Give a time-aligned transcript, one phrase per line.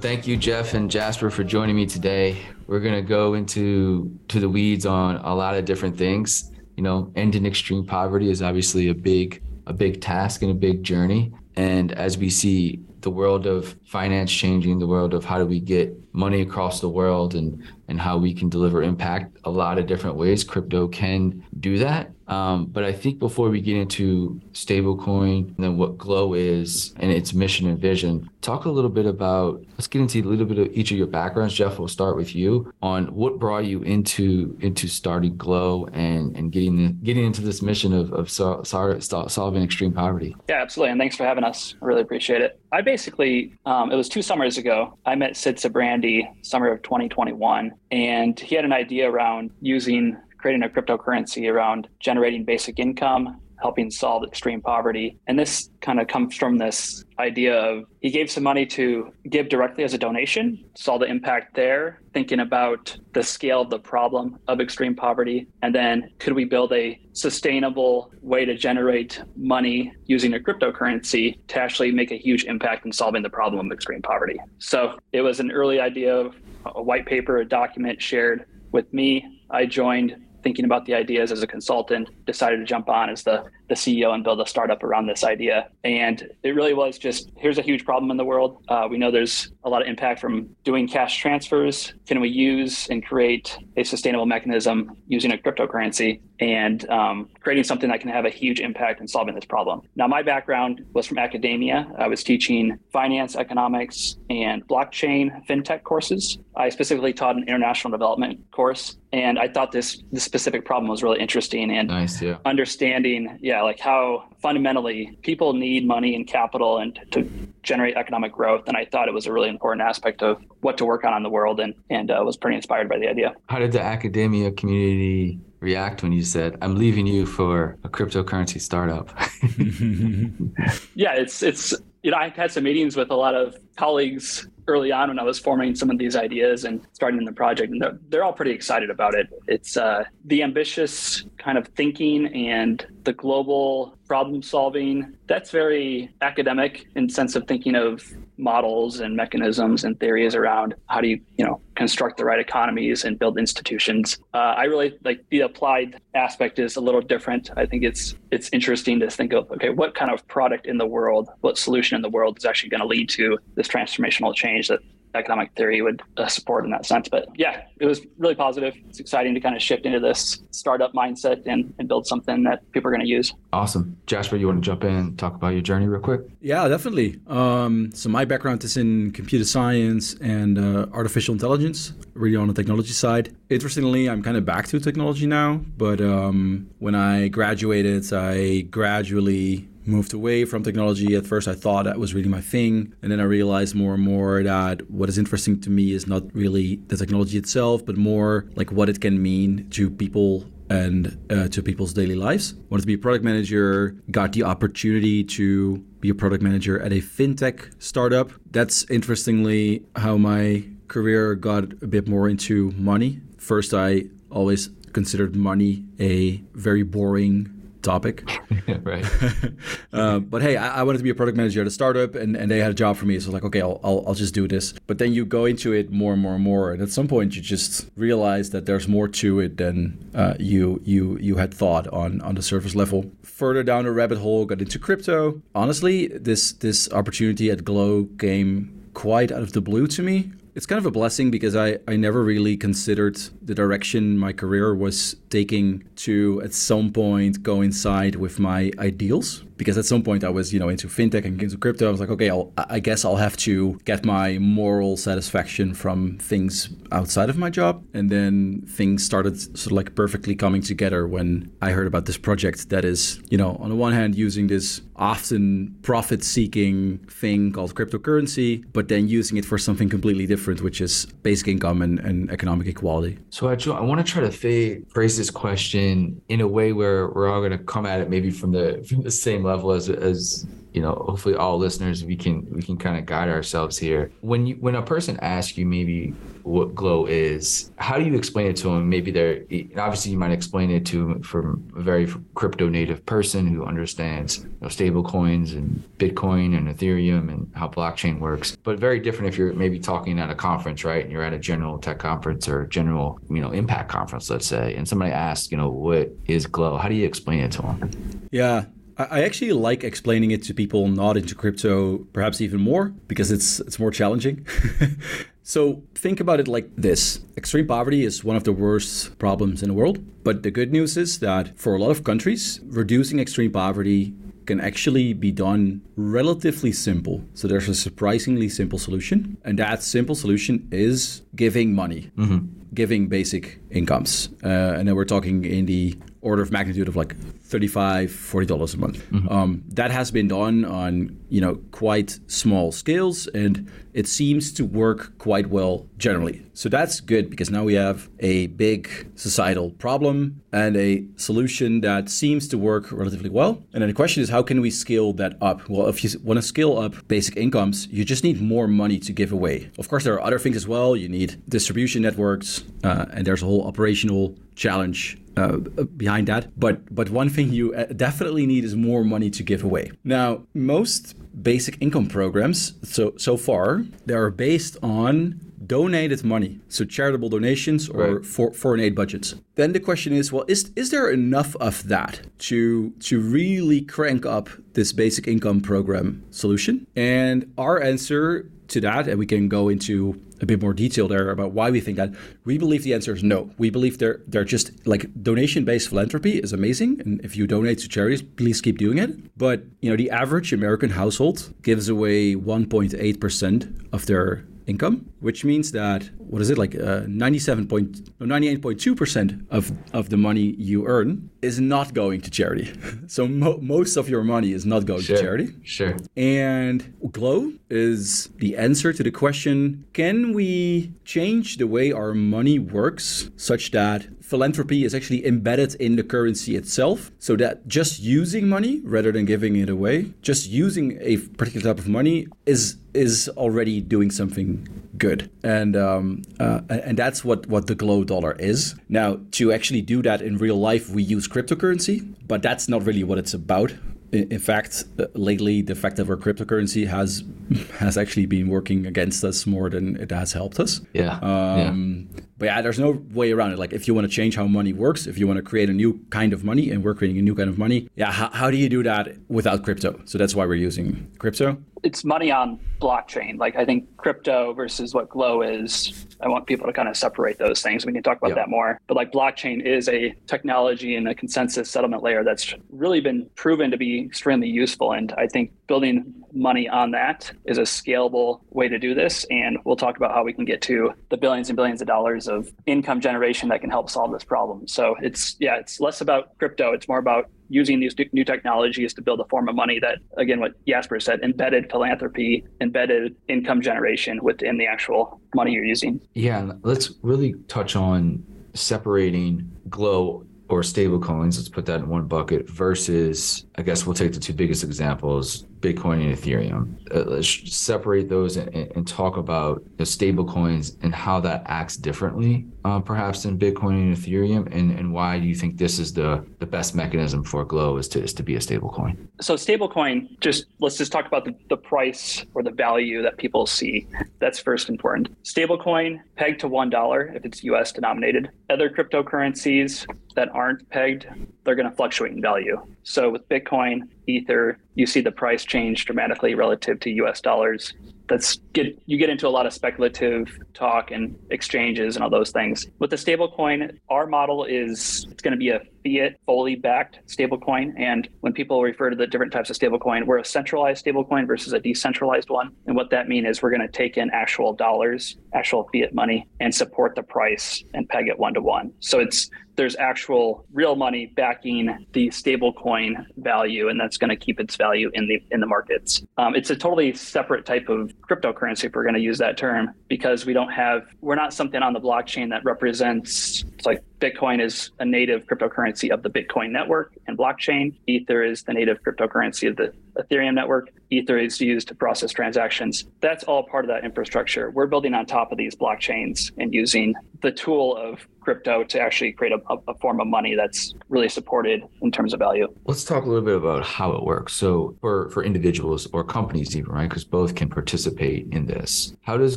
[0.00, 2.38] thank you, Jeff and Jasper, for joining me today.
[2.66, 6.50] We're gonna go into to the weeds on a lot of different things.
[6.76, 10.82] You know, ending extreme poverty is obviously a big a big task and a big
[10.82, 11.32] journey.
[11.56, 15.60] And as we see the world of finance changing, the world of how do we
[15.60, 19.86] get money across the world and and how we can deliver impact a lot of
[19.86, 22.10] different ways, crypto can do that.
[22.30, 27.10] Um, but I think before we get into stablecoin and then what Glow is and
[27.10, 29.62] its mission and vision, talk a little bit about.
[29.72, 31.54] Let's get into a little bit of each of your backgrounds.
[31.54, 36.52] Jeff, we'll start with you on what brought you into into starting Glow and and
[36.52, 40.36] getting getting into this mission of of sol- solving extreme poverty.
[40.48, 40.92] Yeah, absolutely.
[40.92, 41.74] And thanks for having us.
[41.82, 42.60] I really appreciate it.
[42.72, 44.96] I basically, um, it was two summers ago.
[45.04, 50.62] I met Sid Sijbrandij summer of 2021, and he had an idea around using creating
[50.62, 55.18] a cryptocurrency around generating basic income, helping solve extreme poverty.
[55.26, 59.48] And this kind of comes from this idea of he gave some money to give
[59.48, 64.38] directly as a donation, saw the impact there, thinking about the scale of the problem
[64.48, 65.46] of extreme poverty.
[65.62, 71.60] And then could we build a sustainable way to generate money using a cryptocurrency to
[71.60, 74.38] actually make a huge impact in solving the problem of extreme poverty?
[74.58, 76.34] So it was an early idea of
[76.66, 79.42] a white paper, a document shared with me.
[79.50, 83.44] I joined thinking about the ideas as a consultant, decided to jump on as the,
[83.68, 85.68] the CEO and build a startup around this idea.
[85.84, 88.62] And it really was just here's a huge problem in the world.
[88.68, 91.94] Uh, we know there's a lot of impact from doing cash transfers.
[92.06, 97.90] Can we use and create a sustainable mechanism using a cryptocurrency and um, creating something
[97.90, 99.82] that can have a huge impact in solving this problem?
[99.96, 101.90] Now, my background was from academia.
[101.98, 106.38] I was teaching finance, economics, and blockchain fintech courses.
[106.56, 111.02] I specifically taught an international development course and I thought this this specific problem was
[111.02, 112.38] really interesting and nice, yeah.
[112.44, 117.28] understanding, yeah, like how fundamentally people need money and capital and to
[117.62, 118.64] generate economic growth.
[118.68, 121.22] And I thought it was a really important aspect of what to work on in
[121.22, 123.34] the world, and and uh, was pretty inspired by the idea.
[123.48, 128.60] How did the academia community react when you said, "I'm leaving you for a cryptocurrency
[128.60, 129.10] startup"?
[130.94, 131.74] yeah, it's it's
[132.04, 135.22] you know I've had some meetings with a lot of colleagues early on when I
[135.24, 138.52] was forming some of these ideas and starting the project, and they're, they're all pretty
[138.52, 139.26] excited about it.
[139.46, 145.14] It's uh, the ambitious kind of thinking and the global problem solving.
[145.26, 148.02] That's very academic in sense of thinking of
[148.40, 153.04] models and mechanisms and theories around how do you you know construct the right economies
[153.04, 154.18] and build institutions.
[154.34, 157.50] Uh, I really like the applied aspect is a little different.
[157.56, 160.86] I think it's it's interesting to think of okay, what kind of product in the
[160.86, 164.59] world, what solution in the world is actually going to lead to this transformational change
[164.68, 164.80] that
[165.14, 167.08] economic theory would uh, support in that sense.
[167.08, 168.74] But yeah, it was really positive.
[168.88, 172.70] It's exciting to kind of shift into this startup mindset and, and build something that
[172.72, 173.34] people are going to use.
[173.52, 173.96] Awesome.
[174.06, 176.22] Jasper, you want to jump in and talk about your journey real quick?
[176.40, 177.20] Yeah, definitely.
[177.26, 182.54] Um, so my background is in computer science and uh, artificial intelligence, really on the
[182.54, 183.34] technology side.
[183.48, 189.68] Interestingly, I'm kind of back to technology now, but um, when I graduated, I gradually
[189.84, 191.14] moved away from technology.
[191.14, 192.94] At first, I thought that was really my thing.
[193.02, 196.22] And then I realized more and more that what is interesting to me is not
[196.34, 201.48] really the technology itself, but more like what it can mean to people and uh,
[201.48, 202.54] to people's daily lives.
[202.70, 206.92] Wanted to be a product manager, got the opportunity to be a product manager at
[206.92, 208.30] a fintech startup.
[208.52, 213.20] That's interestingly how my career got a bit more into money.
[213.36, 218.28] First, I always considered money a very boring topic.
[218.82, 219.04] right.
[219.92, 222.36] uh, but hey, I, I, wanted to be a product manager at a startup, and,
[222.36, 223.18] and they had a job for me.
[223.18, 224.74] So I was like, okay, I'll, I'll, I'll just do this.
[224.86, 227.36] But then you go into it more and more and more, and at some point
[227.36, 231.86] you just realize that there's more to it than uh, you you you had thought
[231.88, 233.10] on on the surface level.
[233.22, 235.40] Further down the rabbit hole, got into crypto.
[235.54, 240.66] Honestly, this this opportunity at Glow came quite out of the blue to me it's
[240.66, 245.16] kind of a blessing because I, I never really considered the direction my career was
[245.30, 250.54] taking to at some point coincide with my ideals because at some point I was,
[250.54, 251.86] you know, into fintech and into crypto.
[251.86, 256.16] I was like, okay, I'll, I guess I'll have to get my moral satisfaction from
[256.16, 257.84] things outside of my job.
[257.92, 262.16] And then things started sort of like perfectly coming together when I heard about this
[262.16, 267.74] project that is, you know, on the one hand using this often profit-seeking thing called
[267.74, 272.30] cryptocurrency, but then using it for something completely different, which is basic income and, and
[272.30, 273.18] economic equality.
[273.28, 277.30] So I, I want to try to phrase this question in a way where we're
[277.30, 280.46] all going to come at it maybe from the from the same level as as
[280.72, 284.10] you know hopefully all listeners we can we can kind of guide ourselves here.
[284.20, 288.46] When you when a person asks you maybe what glow is how do you explain
[288.46, 289.42] it to them maybe they're
[289.76, 294.38] obviously you might explain it to them from a very crypto native person who understands
[294.38, 299.28] you know, stable coins and bitcoin and ethereum and how blockchain works but very different
[299.28, 301.04] if you're maybe talking at a conference right?
[301.04, 304.74] And you're at a general tech conference or general you know impact conference let's say
[304.74, 306.76] and somebody asks you know what is glow?
[306.76, 308.64] How do you explain it to them yeah
[309.10, 313.60] I actually like explaining it to people not into crypto, perhaps even more, because it's
[313.60, 314.46] it's more challenging.
[315.42, 319.68] so think about it like this: extreme poverty is one of the worst problems in
[319.68, 319.98] the world.
[320.24, 324.14] But the good news is that for a lot of countries, reducing extreme poverty
[324.46, 327.22] can actually be done relatively simple.
[327.34, 332.10] So there's a surprisingly simple solution, and that simple solution is giving money.
[332.16, 332.38] Mm-hmm.
[332.74, 334.28] Giving basic incomes.
[334.44, 337.14] Uh, and then we're talking in the order of magnitude of like
[337.50, 339.28] 35 40 dollars a month mm-hmm.
[339.28, 344.64] um, that has been done on you know quite small scales and it seems to
[344.64, 346.44] work quite well generally.
[346.54, 352.08] So that's good because now we have a big societal problem and a solution that
[352.08, 353.62] seems to work relatively well.
[353.72, 355.68] And then the question is how can we scale that up?
[355.68, 359.12] Well if you want to scale up basic incomes you just need more money to
[359.12, 359.70] give away.
[359.78, 360.96] Of course there are other things as well.
[360.96, 365.56] You need distribution networks uh, and there's a whole operational challenge uh,
[365.96, 366.58] behind that.
[366.58, 369.92] But but one thing you uh, definitely need is more money to give away.
[370.04, 375.40] Now, most basic income programs so so far they are based on
[375.70, 378.26] donated money, so charitable donations or right.
[378.26, 379.36] for, foreign aid budgets.
[379.54, 384.26] Then the question is, well, is is there enough of that to to really crank
[384.26, 386.88] up this basic income program solution?
[386.96, 391.30] And our answer to that, and we can go into a bit more detail there
[391.30, 392.14] about why we think that.
[392.44, 393.50] We believe the answer is no.
[393.58, 397.78] We believe they're they're just like donation based philanthropy is amazing, and if you donate
[397.80, 399.36] to charities, please keep doing it.
[399.36, 405.44] But you know, the average American household gives away 1.8 percent of their income, which
[405.44, 410.54] means that what is it like uh, 97 point, 98.2 percent of of the money
[410.70, 412.72] you earn is not going to charity.
[413.06, 415.48] so mo- most of your money is not going sure, to charity.
[415.64, 415.96] Sure.
[416.16, 416.78] And
[417.10, 423.30] Glow is the answer to the question: Can we change the way our money works
[423.36, 428.80] such that philanthropy is actually embedded in the currency itself, so that just using money
[428.84, 433.80] rather than giving it away, just using a particular type of money is is already
[433.80, 434.66] doing something
[434.96, 438.76] good, and um, uh, and that's what what the Glow dollar is.
[438.88, 443.02] Now, to actually do that in real life, we use cryptocurrency, but that's not really
[443.02, 443.72] what it's about
[444.12, 447.22] in fact, uh, lately the fact that our cryptocurrency has
[447.78, 450.80] has actually been working against us more than it has helped us.
[450.92, 451.18] Yeah.
[451.18, 452.20] Um, yeah.
[452.40, 453.58] But yeah, there's no way around it.
[453.58, 455.74] Like if you want to change how money works, if you want to create a
[455.74, 458.50] new kind of money, and we're creating a new kind of money, yeah, how, how
[458.50, 460.00] do you do that without crypto?
[460.06, 461.58] So that's why we're using crypto.
[461.82, 463.38] It's money on blockchain.
[463.38, 466.06] Like I think crypto versus what Glow is.
[466.20, 467.86] I want people to kind of separate those things.
[467.86, 468.78] We can talk about that more.
[468.86, 473.70] But like blockchain is a technology and a consensus settlement layer that's really been proven
[473.70, 474.92] to be extremely useful.
[474.92, 479.24] And I think building money on that is a scalable way to do this.
[479.30, 482.28] And we'll talk about how we can get to the billions and billions of dollars
[482.30, 484.66] of income generation that can help solve this problem.
[484.66, 486.72] So it's, yeah, it's less about crypto.
[486.72, 490.40] It's more about using these new technologies to build a form of money that, again,
[490.40, 496.00] what Jasper said, embedded philanthropy, embedded income generation within the actual money you're using.
[496.14, 498.24] Yeah, let's really touch on
[498.54, 503.94] separating Glow or stable coins, let's put that in one bucket, versus, I guess we'll
[503.94, 506.76] take the two biggest examples, Bitcoin and Ethereum.
[506.94, 511.76] Uh, let's separate those and, and talk about the stable coins and how that acts
[511.76, 515.92] differently, uh, perhaps in Bitcoin and Ethereum, and, and why do you think this is
[515.92, 519.08] the, the best mechanism for Glow is to, is to be a stable coin?
[519.20, 523.16] So stable coin, just let's just talk about the, the price or the value that
[523.16, 523.86] people see.
[524.18, 525.08] That's first important.
[525.22, 528.30] Stable coin pegged to $1 if it's US denominated.
[528.50, 531.06] Other cryptocurrencies that aren't pegged,
[531.44, 532.60] they're going to fluctuate in value.
[532.82, 537.74] So with Bitcoin, Ether, you see the price change dramatically relative to US dollars
[538.10, 542.32] that's get you get into a lot of speculative talk and exchanges and all those
[542.32, 542.66] things.
[542.80, 547.72] With the stablecoin, our model is it's going to be a fiat fully backed stablecoin.
[547.78, 551.52] And when people refer to the different types of stablecoin, we're a centralized stablecoin versus
[551.52, 552.52] a decentralized one.
[552.66, 556.28] And what that means is we're going to take in actual dollars, actual fiat money,
[556.40, 558.72] and support the price and peg it one to one.
[558.80, 564.40] So it's there's actual real money backing the stablecoin value, and that's going to keep
[564.40, 566.02] its value in the in the markets.
[566.16, 569.72] Um, it's a totally separate type of cryptocurrency, if we're going to use that term,
[569.88, 574.42] because we don't have we're not something on the blockchain that represents It's like Bitcoin
[574.42, 577.74] is a native cryptocurrency of the Bitcoin network and blockchain.
[577.86, 580.70] Ether is the native cryptocurrency of the Ethereum network.
[580.90, 582.86] Ether is used to process transactions.
[583.00, 584.50] That's all part of that infrastructure.
[584.50, 589.12] We're building on top of these blockchains and using the tool of crypto to actually
[589.12, 592.46] create a, a, form of money that's really supported in terms of value.
[592.66, 594.34] Let's talk a little bit about how it works.
[594.34, 596.88] So for for individuals or companies even, right?
[596.88, 598.94] Because both can participate in this.
[599.02, 599.36] How does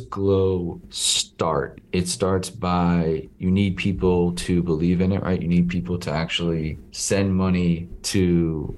[0.00, 1.80] Glow start?
[1.92, 5.40] It starts by you need people to believe in it, right?
[5.40, 8.74] You need people to actually send money to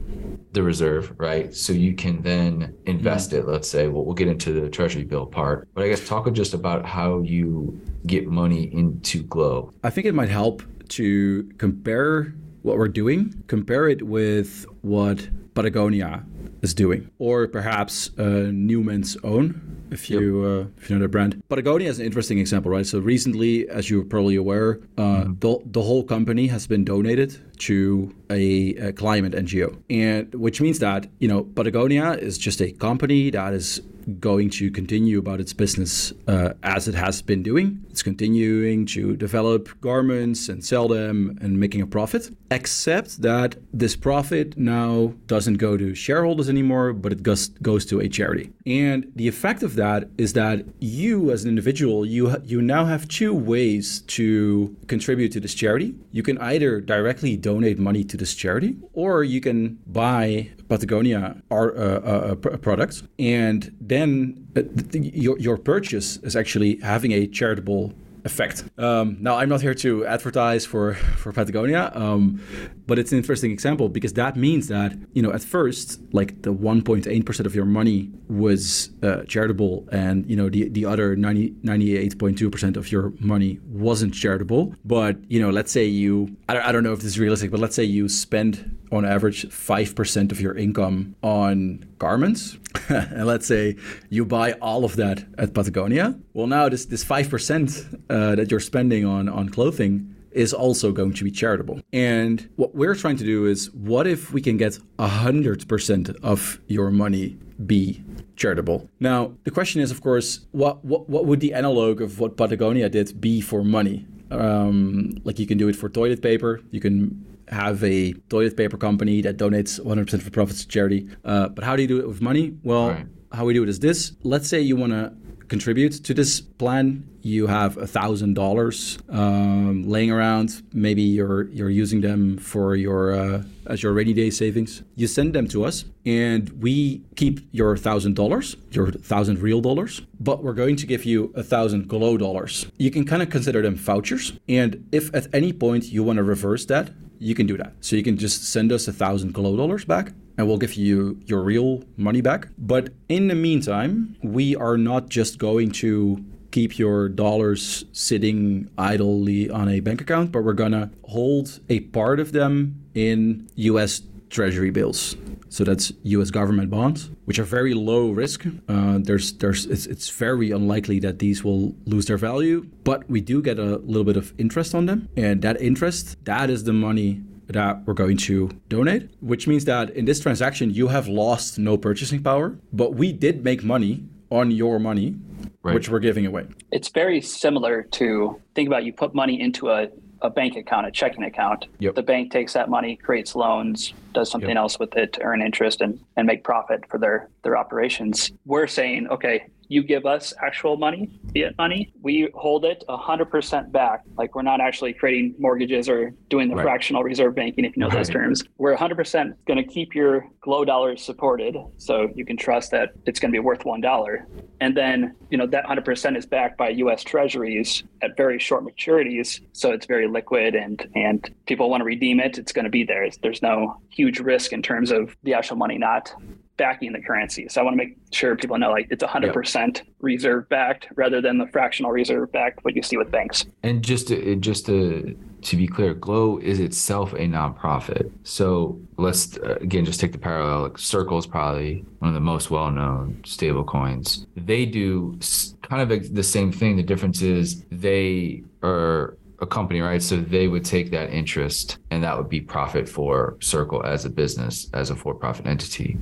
[0.53, 1.55] the reserve, right?
[1.55, 3.49] So you can then invest mm-hmm.
[3.49, 3.53] it.
[3.53, 6.55] Let's say, well, we'll get into the treasury bill part, but I guess talk just
[6.55, 9.73] about how you get money into Glow.
[9.85, 16.25] I think it might help to compare what we're doing, compare it with what Patagonia
[16.63, 20.67] is doing, or perhaps uh, Newman's Own, if you yep.
[20.67, 21.43] uh, if you know the brand.
[21.49, 22.87] Patagonia is an interesting example, right?
[22.87, 25.33] So recently, as you're probably aware, uh, mm-hmm.
[25.39, 30.79] the the whole company has been donated to a, a, climate NGO, and which means
[30.81, 33.81] that you know Patagonia is just a company that is
[34.21, 37.85] going to continue about its business uh, as it has been doing.
[37.91, 43.97] It's continuing to develop garments and sell them and making a profit, except that this
[43.97, 48.53] profit now doesn't go to shareholders anymore, but it goes, goes to a charity.
[48.65, 53.09] And the effect of that is that you, as an individual, you, you now have
[53.09, 55.95] two ways to contribute to this charity.
[56.13, 58.73] You can either directly donate money to this charity,
[59.03, 61.23] or you can buy Patagonia
[61.57, 62.35] our, uh, uh,
[62.67, 64.11] products, and then
[64.57, 64.63] uh,
[64.93, 67.85] your, your purchase is actually having a charitable
[68.27, 68.65] effect.
[68.77, 72.41] Um, now, I'm not here to advertise for for Patagonia, um,
[72.87, 76.53] but it's an interesting example because that means that you know at first, like the
[76.53, 81.53] 1.8 percent of your money was uh, charitable, and you know the the other 90,
[81.65, 84.75] 98.2 percent of your money wasn't charitable.
[84.85, 87.51] But you know, let's say you I don't, I don't know if this is realistic,
[87.51, 93.47] but let's say you spend on average 5% of your income on garments and let's
[93.47, 93.77] say
[94.11, 98.61] you buy all of that at Patagonia well now this this 5% uh, that you're
[98.61, 101.81] spending on on clothing is also going to be charitable.
[101.95, 106.91] And what we're trying to do is what if we can get 100% of your
[106.91, 108.05] money be
[108.37, 108.87] charitable?
[109.01, 112.91] Now, the question is, of course, what, what, what would the analog of what Patagonia
[112.91, 114.07] did be for money?
[114.31, 118.77] Um, like you can do it for toilet paper, you can have a toilet paper
[118.77, 121.09] company that donates 100% of the profits to charity.
[121.25, 122.55] Uh, but how do you do it with money?
[122.63, 123.07] Well, right.
[123.33, 124.13] how we do it is this.
[124.23, 125.13] Let's say you want to
[125.49, 127.09] contribute to this plan.
[127.23, 130.63] You have a thousand dollars um, laying around.
[130.73, 134.83] Maybe you're you're using them for your uh, as your rainy day savings.
[134.95, 140.03] You send them to us, and we keep your thousand dollars, your thousand real dollars.
[140.21, 142.67] But we're going to give you a thousand glow dollars.
[142.79, 144.33] You can kind of consider them vouchers.
[144.49, 147.73] And if at any point you want to reverse that, you can do that.
[147.81, 151.21] So you can just send us a thousand glow dollars back and we'll give you
[151.27, 152.49] your real money back.
[152.59, 159.51] But in the meantime, we are not just going to keep your dollars sitting idly
[159.51, 164.71] on a bank account, but we're gonna hold a part of them in US treasury
[164.71, 165.17] bills.
[165.49, 166.31] So that's U.S.
[166.31, 168.47] government bonds, which are very low risk.
[168.69, 173.21] Uh, there's, there's, it's, it's very unlikely that these will lose their value, but we
[173.21, 176.73] do get a little bit of interest on them, and that interest, that is the
[176.73, 181.59] money that we're going to donate, which means that in this transaction you have lost
[181.59, 185.15] no purchasing power, but we did make money on your money,
[185.63, 185.75] right.
[185.75, 186.47] which we're giving away.
[186.73, 189.89] It's very similar to think about you put money into a
[190.27, 191.67] a bank account, a checking account.
[191.79, 191.95] Yep.
[191.95, 194.59] The bank takes that money, creates loans, does something yep.
[194.59, 198.33] else with it to earn interest and, and make profit for their their operations.
[198.45, 204.03] We're saying, okay, you give us actual money, fiat money, we hold it 100% back.
[204.17, 206.65] Like we're not actually creating mortgages or doing the right.
[206.65, 207.97] fractional reserve banking, if you know right.
[207.97, 208.45] those terms.
[208.59, 211.57] We're 100% going to keep your glow dollars supported.
[211.77, 214.25] So you can trust that it's going to be worth $1.
[214.61, 219.41] And then, you know, that 100% is backed by US treasuries at very short maturities.
[219.53, 222.39] So it's very liquid and, and people want to redeem it.
[222.39, 223.09] It's going to be there.
[223.23, 226.15] There's no huge risk in terms of the actual money not
[226.57, 227.49] backing the currency.
[227.49, 229.87] So I want to make sure people know like it's 100% yep.
[230.01, 233.45] reserve backed rather than the fractional reserve backed what you see with banks.
[233.63, 238.11] And just to, just to to be clear, Glow is itself a nonprofit.
[238.25, 240.63] So let's uh, again just take the parallel.
[240.63, 244.27] Like Circle is probably one of the most well-known stable coins.
[244.37, 245.19] They do
[245.63, 246.77] kind of the same thing.
[246.77, 250.03] The difference is they are a company, right?
[250.03, 254.11] So they would take that interest and that would be profit for Circle as a
[254.11, 255.99] business, as a for profit entity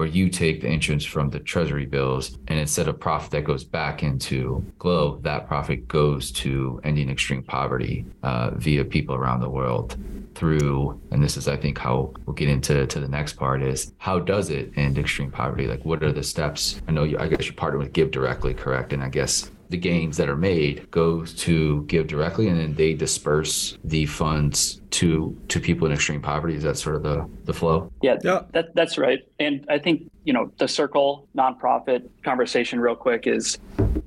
[0.00, 3.64] where you take the interest from the treasury bills and instead of profit that goes
[3.64, 9.50] back into glow that profit goes to ending extreme poverty uh, via people around the
[9.50, 9.98] world
[10.34, 13.92] through and this is i think how we'll get into to the next part is
[13.98, 15.66] how does it end extreme poverty?
[15.66, 16.80] Like what are the steps?
[16.88, 18.94] I know you i guess you partner with give directly correct?
[18.94, 22.92] And i guess the gains that are made go to give directly and then they
[22.92, 27.54] disperse the funds to to people in extreme poverty is that sort of the the
[27.54, 28.42] flow yeah, yeah.
[28.52, 33.58] That, that's right and i think you know the circle nonprofit conversation real quick is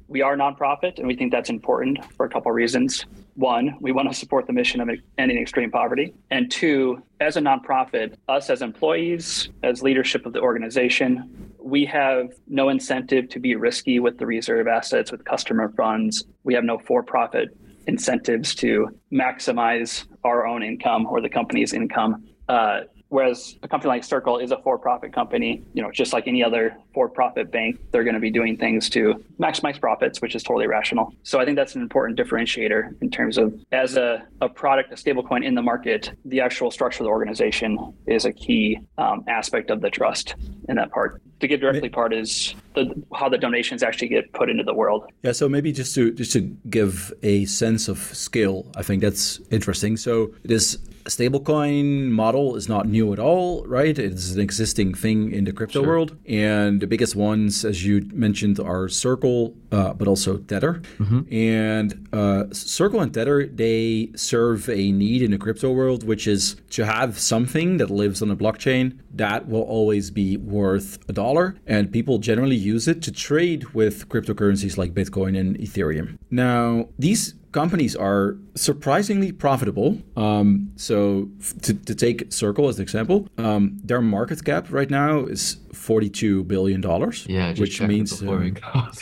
[0.07, 3.05] we are nonprofit and we think that's important for a couple of reasons
[3.35, 6.13] one, we want to support the mission of ending extreme poverty.
[6.29, 12.33] And two, as a nonprofit, us as employees, as leadership of the organization, we have
[12.47, 16.25] no incentive to be risky with the reserve assets, with customer funds.
[16.43, 22.27] We have no for profit incentives to maximize our own income or the company's income.
[22.49, 22.81] Uh,
[23.13, 26.75] Whereas a company like Circle is a for-profit company, you know, just like any other
[26.95, 31.13] for-profit bank, they're going to be doing things to maximize profits, which is totally rational.
[31.21, 34.95] So I think that's an important differentiator in terms of as a, a product, a
[34.95, 39.69] stablecoin in the market, the actual structure of the organization is a key um, aspect
[39.69, 40.33] of the trust
[40.67, 41.21] in that part.
[41.43, 45.01] The give directly part is the, how the donations actually get put into the world.
[45.23, 49.41] Yeah, so maybe just to just to give a sense of scale, I think that's
[49.51, 49.97] interesting.
[49.97, 53.97] So this stablecoin model is not new at all, right?
[53.97, 55.87] It's an existing thing in the crypto sure.
[55.87, 56.17] world.
[56.27, 60.81] And the biggest ones, as you mentioned, are Circle, uh, but also Tether.
[60.99, 61.33] Mm-hmm.
[61.33, 66.55] And uh, Circle and Tether, they serve a need in the crypto world, which is
[66.71, 71.32] to have something that lives on a blockchain that will always be worth a dollar.
[71.65, 76.17] And people generally use it to trade with cryptocurrencies like Bitcoin and Ethereum.
[76.29, 79.97] Now, these companies are surprisingly profitable.
[80.17, 84.89] Um, so, f- to, to, take Circle as an example, um, their market cap right
[84.89, 87.25] now is forty-two billion dollars.
[87.29, 88.55] Yeah, which means um,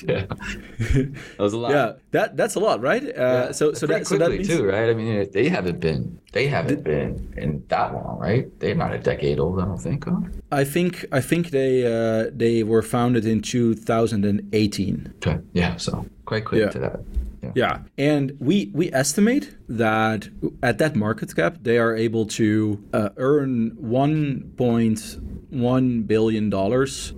[0.07, 1.71] yeah, that was a lot.
[1.71, 3.03] Yeah, that that's a lot, right?
[3.03, 3.51] Uh, yeah.
[3.51, 4.89] So, so that so that means, too, right?
[4.89, 8.47] I mean, they haven't been they haven't been in that long, right?
[8.59, 10.05] They're not a decade old, I don't think.
[10.05, 10.21] Huh?
[10.51, 15.13] I think I think they uh, they were founded in two thousand and eighteen.
[15.17, 16.69] Okay, yeah, so quite quick yeah.
[16.69, 16.99] to that.
[17.41, 17.51] Yeah.
[17.55, 17.79] yeah.
[17.97, 20.29] And we we estimate that
[20.61, 27.13] at that market cap they are able to uh, earn 1.1 billion dollars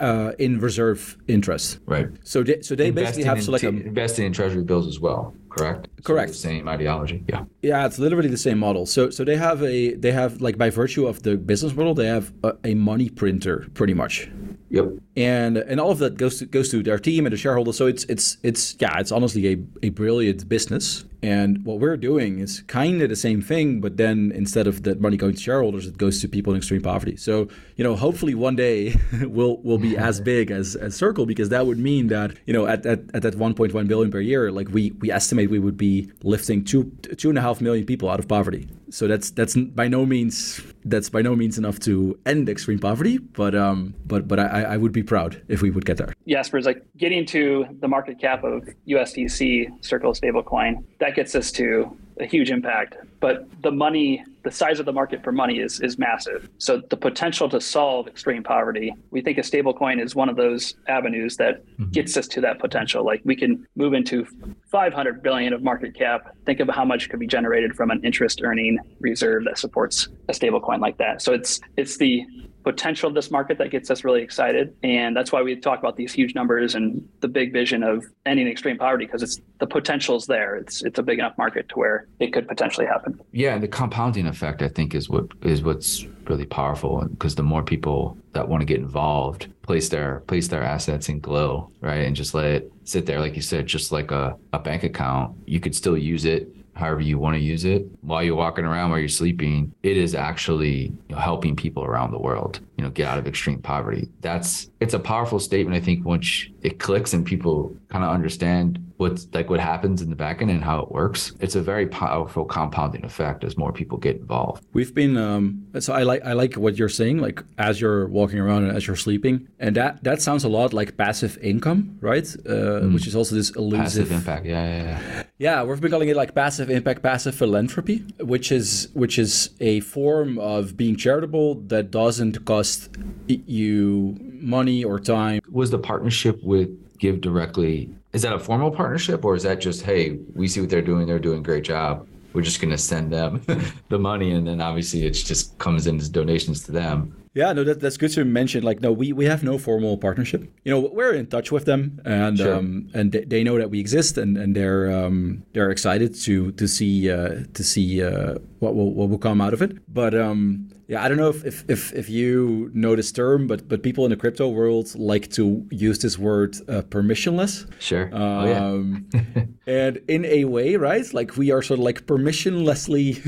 [0.00, 1.78] uh, in reserve interest.
[1.86, 2.08] Right.
[2.24, 5.00] So they, so they investing basically have so like a, investing in treasury bills as
[5.00, 5.88] well correct?
[6.04, 6.30] Correct.
[6.30, 7.22] So same ideology.
[7.28, 7.44] Yeah.
[7.60, 8.86] Yeah, it's literally the same model.
[8.86, 12.06] So so they have a they have like by virtue of the business model, they
[12.06, 14.30] have a, a money printer pretty much.
[14.70, 14.86] Yep.
[15.16, 17.76] And and all of that goes to goes to their team and the shareholders.
[17.76, 21.04] So it's it's it's yeah, it's honestly a, a brilliant business.
[21.22, 25.00] And what we're doing is kind of the same thing, but then instead of that
[25.00, 27.16] money going to shareholders, it goes to people in extreme poverty.
[27.16, 31.48] So you know, hopefully one day we'll will be as big as as Circle because
[31.48, 34.68] that would mean that you know at at, at that 1.1 billion per year, like
[34.68, 36.84] we we estimate we would be lifting two
[37.18, 38.68] two and a half million people out of poverty.
[38.90, 43.18] So that's that's by no means that's by no means enough to end extreme poverty,
[43.18, 46.12] but um but but I, I would be proud if we would get there.
[46.58, 51.96] It's like getting to the market cap of USDC Circle stablecoin that gets us to
[52.18, 52.96] a huge impact.
[53.20, 56.48] But the money, the size of the market for money is is massive.
[56.58, 60.74] So the potential to solve extreme poverty, we think a stablecoin is one of those
[60.88, 61.90] avenues that mm-hmm.
[61.90, 63.04] gets us to that potential.
[63.04, 64.26] Like we can move into
[64.70, 66.34] 500 billion of market cap.
[66.46, 70.32] Think of how much could be generated from an interest earning reserve that supports a
[70.32, 71.22] stablecoin like that.
[71.22, 72.24] So it's it's the
[72.62, 74.74] potential of this market that gets us really excited.
[74.82, 78.48] And that's why we talk about these huge numbers and the big vision of ending
[78.48, 80.56] extreme poverty because it's the potential is there.
[80.56, 83.20] It's it's a big enough market to where it could potentially happen.
[83.32, 87.42] Yeah, and the compounding effect I think is what is what's really powerful because the
[87.42, 92.04] more people that want to get involved place their place their assets in glow right
[92.06, 95.36] and just let it sit there like you said just like a, a bank account
[95.46, 96.48] you could still use it
[96.80, 100.14] however you want to use it while you're walking around while you're sleeping it is
[100.14, 104.08] actually you know, helping people around the world you know get out of extreme poverty.
[104.20, 108.89] That's it's a powerful statement i think once it clicks and people kind of understand
[109.00, 111.32] what's like what happens in the back end and how it works.
[111.40, 114.64] It's a very powerful compounding effect as more people get involved.
[114.72, 118.38] We've been um so i like i like what you're saying like as you're walking
[118.38, 122.26] around and as you're sleeping and that that sounds a lot like passive income right?
[122.46, 122.94] Uh, mm.
[122.94, 125.22] which is also this elusive passive impact yeah, yeah yeah.
[125.38, 129.80] Yeah we've been calling it like passive impact passive philanthropy which is which is a
[129.80, 132.90] form of being charitable that doesn't cost
[133.26, 135.40] you money or time.
[135.50, 139.82] Was the partnership with give directly is that a formal partnership or is that just
[139.82, 142.78] hey we see what they're doing they're doing a great job we're just going to
[142.78, 143.42] send them
[143.88, 147.62] the money and then obviously it just comes in as donations to them Yeah, no,
[147.62, 148.64] that, that's good to mention.
[148.64, 150.42] Like, no, we, we have no formal partnership.
[150.64, 152.56] You know, we're in touch with them, and sure.
[152.56, 156.66] um, and they know that we exist, and and they're um, they're excited to to
[156.66, 159.78] see uh, to see uh, what will what will come out of it.
[159.86, 163.68] But um, yeah, I don't know if, if, if, if, you know this term, but
[163.68, 167.70] but people in the crypto world like to use this word uh, permissionless.
[167.80, 168.10] Sure.
[168.12, 168.64] Um, oh, yeah.
[168.64, 171.06] Um, and in a way, right?
[171.14, 173.22] Like we are sort of like permissionlessly